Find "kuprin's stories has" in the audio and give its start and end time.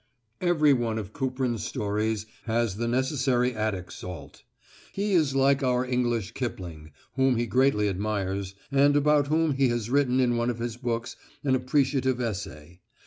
1.13-2.77